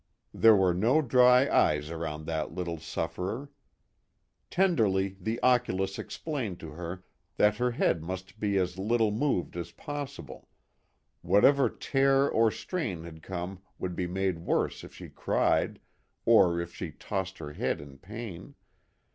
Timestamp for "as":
8.57-8.79, 9.55-9.71